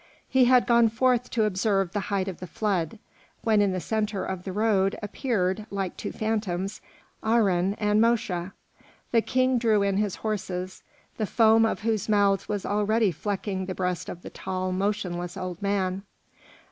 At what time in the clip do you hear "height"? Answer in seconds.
2.09-2.27